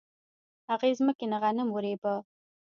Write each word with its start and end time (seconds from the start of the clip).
هغې 0.69 0.91
ځمکې 0.99 1.25
نه 1.31 1.37
غنم 1.43 1.67
ورېبه 1.71 2.13